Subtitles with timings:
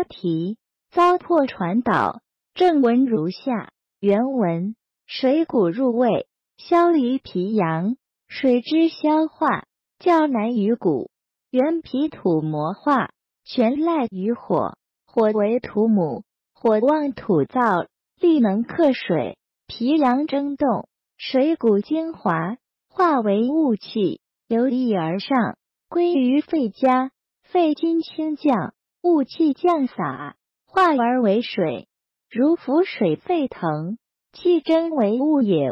[0.00, 0.56] 标题：
[0.90, 2.22] 糟粕传导。
[2.54, 4.74] 正文如下：原文：
[5.06, 6.26] 水谷入胃，
[6.56, 9.66] 消于脾阳，水之消化
[9.98, 11.10] 较难于谷。
[11.50, 13.10] 原脾土魔化，
[13.44, 16.24] 全赖于火，火为土母，
[16.54, 17.86] 火旺土燥，
[18.18, 19.36] 力能克水。
[19.66, 20.88] 脾阳争动，
[21.18, 22.56] 水谷精华
[22.88, 25.58] 化为雾气，由地而上，
[25.90, 27.10] 归于肺家。
[27.42, 28.72] 肺经清降，
[29.02, 31.88] 雾气降洒，化而为水，
[32.30, 33.98] 如浮水沸腾，
[34.32, 35.70] 气蒸为雾也。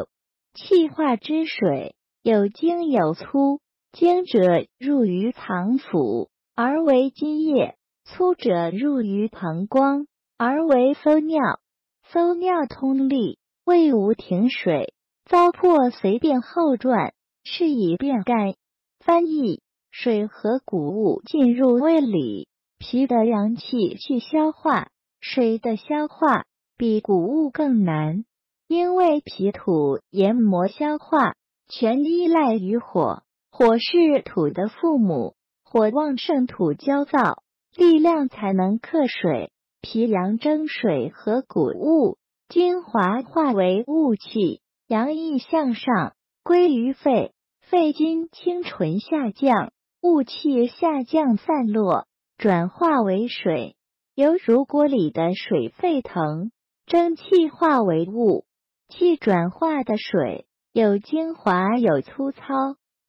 [0.55, 3.59] 气化之水，有精有粗。
[3.91, 7.73] 精者入于藏腑，而为津液；
[8.03, 10.05] 粗者入于膀胱，
[10.37, 11.59] 而为馊尿。
[12.03, 14.93] 馊尿通利，胃无停水，
[15.25, 18.53] 糟粕随便后转，是以便干。
[18.99, 22.47] 翻译：水和谷物进入胃里，
[22.79, 26.45] 脾的阳气去消化，水的消化
[26.77, 28.23] 比谷物更难，
[28.67, 31.35] 因为脾土研磨消化，
[31.67, 33.23] 全依赖于火。
[33.51, 37.39] 火是土的父母，火旺盛土焦燥，
[37.75, 39.51] 力量才能克水。
[39.81, 52.07] 脾阳蒸水和谷物精华化为雾气，阳意向上归于肺，肺经清纯下降，雾气下降散落，
[52.39, 53.75] 转化为水，
[54.15, 56.53] 由如锅里的水沸腾，
[56.85, 58.45] 蒸汽化为雾，
[58.87, 62.39] 气转化的水有精华有粗糙。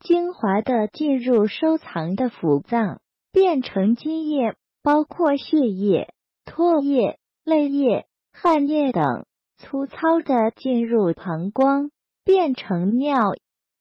[0.00, 3.00] 精华的进入收藏的腑脏，
[3.30, 6.12] 变成津液，包括血液、
[6.44, 9.26] 唾液、泪液、汗液等；
[9.58, 9.94] 粗糙
[10.24, 11.92] 的进入膀胱，
[12.24, 13.34] 变成尿。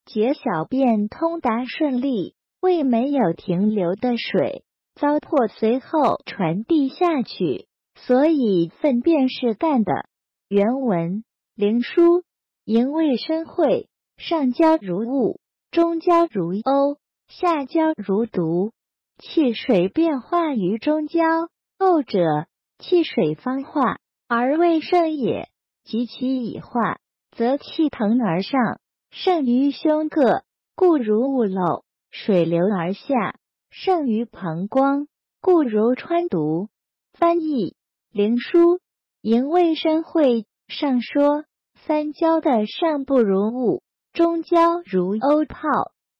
[0.04, 4.62] 解小便通达顺利，胃没有停留的水，
[5.00, 9.92] 糟粕随后传递下去，所以粪便是干的。
[10.46, 12.22] 原文：灵枢，
[12.66, 15.40] 营卫生会，上焦如雾。
[15.70, 16.98] 中焦如瓯，
[17.28, 18.72] 下焦如毒。
[19.16, 21.48] 气水变化于中焦，
[21.78, 22.18] 后者
[22.78, 23.96] 气水方化
[24.28, 25.46] 而未盛也；
[25.82, 26.98] 及其已化，
[27.30, 28.80] 则气腾而上，
[29.10, 30.42] 盛于胸膈，
[30.76, 33.36] 故如雾漏；水流而下，
[33.70, 35.06] 盛于膀胱，
[35.40, 36.68] 故如穿毒。
[37.12, 37.76] 翻译：
[38.10, 38.80] 灵枢，
[39.22, 41.44] 营卫生会上说，
[41.86, 43.82] 三焦的上不如雾。
[44.12, 45.60] 中焦如瓯泡，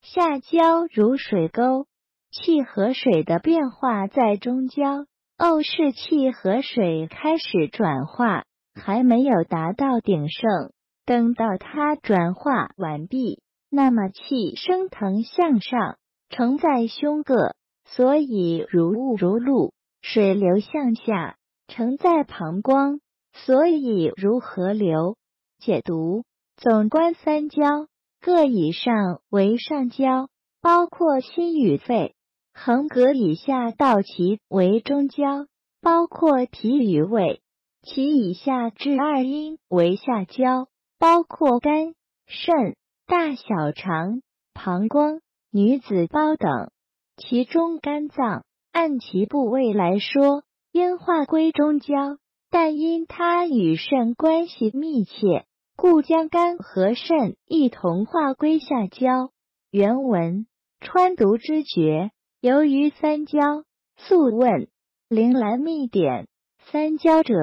[0.00, 1.87] 下焦如水沟。
[2.31, 5.06] 气和水的变化在中焦，
[5.37, 8.44] 瓯是气和水开始转化，
[8.81, 10.72] 还没有达到鼎盛。
[11.05, 15.97] 等到它转化完毕，那么气升腾向上，
[16.31, 17.55] 承在胸膈，
[17.85, 21.37] 所以如雾如露；水流向下，
[21.69, 23.01] 承在膀胱，
[23.35, 25.17] 所以如河流。
[25.59, 26.25] 解读。
[26.57, 27.87] 总观三焦，
[28.21, 30.29] 各以上为上焦，
[30.61, 32.13] 包括心与肺；
[32.53, 35.47] 横膈以下到脐为中焦，
[35.81, 37.41] 包括脾与胃；
[37.83, 40.69] 其以下至二阴为下焦，
[40.99, 41.95] 包括肝、
[42.27, 42.77] 肾、
[43.07, 44.21] 大小肠、
[44.53, 46.71] 膀胱、女子胞等。
[47.16, 52.19] 其中肝脏按其部位来说，应划归中焦，
[52.50, 55.44] 但因它与肾关系密切。
[55.77, 59.31] 故将肝和肾一同划归下焦。
[59.71, 60.47] 原文：
[60.81, 63.65] 川毒之诀，由于三焦。
[63.97, 64.69] 素问：
[65.09, 66.28] 灵兰秘典。
[66.71, 67.34] 三焦者，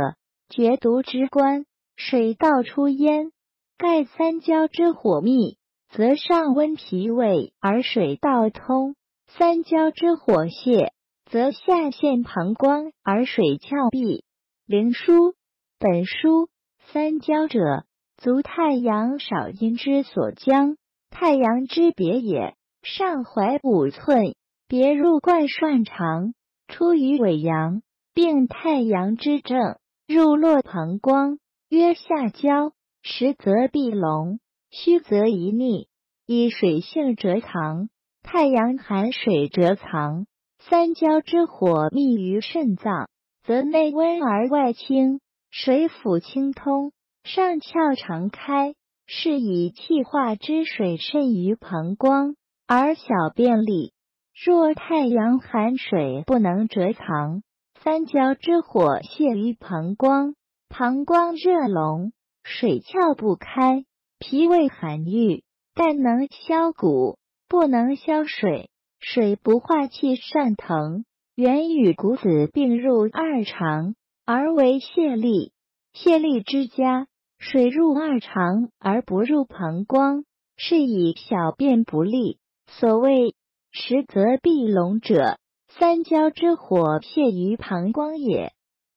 [0.49, 1.65] 绝毒之官。
[1.95, 3.31] 水道出焉，
[3.77, 5.57] 盖三焦之火密，
[5.97, 8.93] 则上温脾胃而水道通；
[9.25, 10.93] 三焦之火泄，
[11.25, 14.23] 则下陷膀胱而水窍闭。
[14.67, 15.33] 灵枢
[15.79, 16.49] 本书
[16.91, 17.85] 三焦者。
[18.15, 20.77] 足太阳少阴之所将，
[21.09, 22.53] 太阳之别也。
[22.83, 24.35] 上怀五寸，
[24.67, 26.35] 别入冠涮肠，
[26.67, 27.81] 出于尾阳，
[28.13, 31.39] 并太阳之正，入络膀胱，
[31.69, 32.73] 曰下焦。
[33.01, 34.39] 实则闭笼，
[34.71, 35.87] 虚则一逆。
[36.29, 37.87] 以水性折藏，
[38.21, 40.27] 太阳寒水折藏。
[40.59, 43.07] 三焦之火密于肾脏，
[43.45, 46.91] 则内温而外清，水府清通。
[47.23, 48.75] 上窍常开，
[49.05, 52.35] 是以气化之水渗于膀胱，
[52.67, 53.93] 而小便利。
[54.35, 57.41] 若太阳寒水不能折藏，
[57.81, 60.35] 三焦之火泄于膀胱，
[60.67, 62.11] 膀胱热聋，
[62.43, 63.85] 水窍不开，
[64.19, 65.45] 脾胃寒郁，
[65.79, 73.93] 但能消谷，不能消水，水不化气善腾，原与谷子并入二肠，
[74.25, 75.51] 而为泄痢。
[75.93, 77.05] 泄痢之家，
[77.37, 80.23] 水入二肠而不入膀胱，
[80.55, 82.39] 是以小便不利。
[82.65, 83.35] 所谓
[83.71, 85.37] 实则闭笼者，
[85.67, 88.51] 三焦之火泄于膀胱也。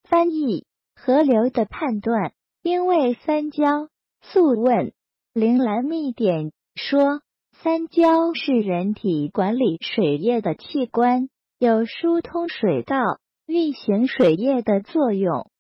[0.05, 0.65] 翻译
[0.97, 3.89] 河流的判断，因为三焦。
[4.23, 4.87] 素问
[5.35, 7.21] 《灵兰秘典》说，
[7.63, 11.29] 三焦是人体管理水液的器官，
[11.59, 15.51] 有疏通水道、运行水液的作用。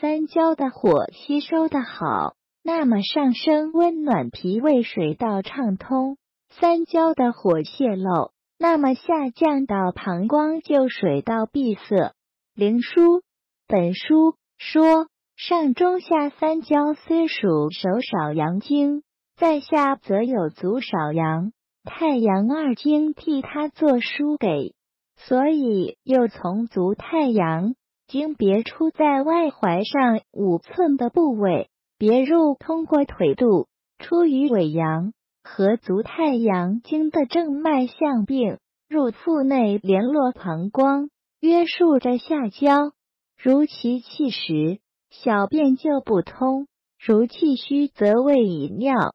[0.00, 6.16] 三焦的火吸收的好，那么上升温暖脾胃水道畅通；
[6.50, 12.12] 三焦的火泄漏，那么下降到膀胱就水道闭塞。
[12.54, 13.22] 灵书
[13.66, 15.08] 本书说。
[15.36, 19.02] 上中下三焦虽属手少阳经，
[19.44, 21.52] 在下则有足少阳、
[21.84, 24.74] 太阳二经替他作书给，
[25.18, 27.74] 所以又从足太阳
[28.06, 31.68] 经别出在外踝上五寸的部位，
[31.98, 33.66] 别入通过腿肚，
[33.98, 35.12] 出于尾阳
[35.42, 38.56] 和足太阳经的正脉相并，
[38.88, 42.92] 入腹内联络膀胱，约束着下焦，
[43.36, 44.78] 如其气实。
[45.10, 46.66] 小便就不通，
[46.98, 49.12] 如气虚则胃以尿。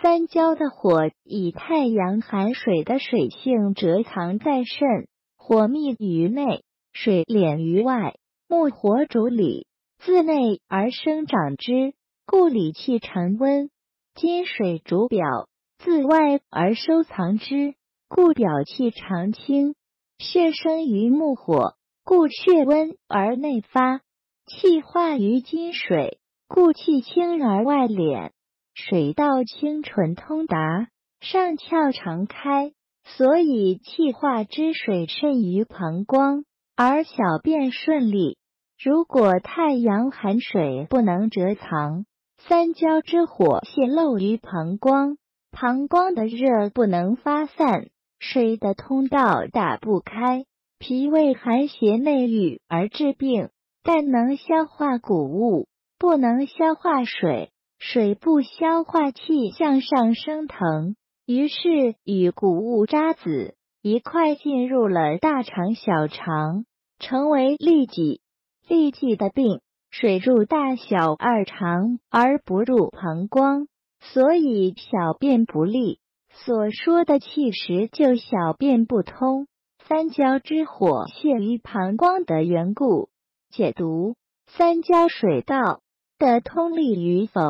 [0.00, 6.62] 三焦的火以太阳含水的水性蛰藏在肾，火密于内，
[6.92, 8.14] 水敛于外。
[8.48, 9.66] 木火主里，
[9.98, 13.70] 自内而生长之，故里气常温；
[14.14, 15.48] 金水主表，
[15.78, 17.74] 自外而收藏之，
[18.06, 19.74] 故表气常清。
[20.20, 21.74] 血生于木火，
[22.04, 24.00] 故血温而内发。
[24.46, 28.30] 气化于金水，故气清而外敛，
[28.80, 30.86] 水道清纯通达，
[31.20, 32.70] 上窍常开，
[33.04, 36.44] 所以气化之水渗于膀胱，
[36.76, 38.38] 而小便顺利。
[38.80, 42.04] 如果太阳寒水不能蛰藏，
[42.38, 45.18] 三焦之火泄漏于膀胱，
[45.50, 47.88] 膀胱的热不能发散，
[48.20, 50.44] 水的通道打不开，
[50.78, 53.50] 脾胃寒邪内郁而致病。
[53.82, 55.66] 但能消化谷物，
[55.98, 60.96] 不能消化水，水不消化气向上升腾，
[61.26, 66.64] 于是与谷物渣子一块进入了大肠、小肠，
[66.98, 68.20] 成为痢疾。
[68.68, 69.60] 痢疾的病，
[69.90, 73.68] 水入大小二肠而不入膀胱，
[74.00, 76.00] 所以小便不利。
[76.30, 79.46] 所说的气实，就小便不通，
[79.86, 83.08] 三焦之火泄于膀胱的缘故。
[83.50, 84.16] 解读
[84.46, 85.80] 三焦水道
[86.18, 87.40] 的通利与否，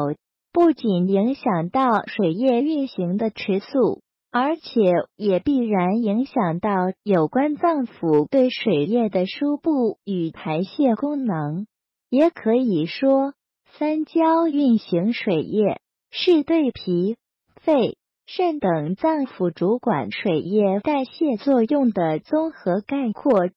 [0.52, 6.70] 不仅影响到水液运行的迟速，而且也必然影响到
[7.02, 11.66] 有关脏腑对水液的输布与排泄功能。
[12.10, 13.32] 也可以说，
[13.78, 15.80] 三焦运行水液
[16.10, 17.16] 是对脾、
[17.56, 23.48] 肺、肾等脏腑主管水液代谢作用的综合概括。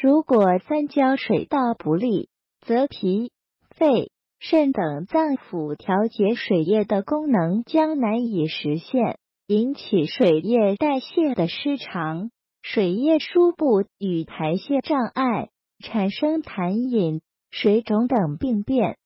[0.00, 2.28] 如果三焦水道不利，
[2.60, 3.32] 则脾、
[3.70, 12.30] 肺、肾等脏腑调节水液的功能将难以实现，引起水液代谢的失常，
[12.62, 15.48] 水液输布与排泄障碍，
[15.82, 18.98] 产生痰饮、水肿等病变。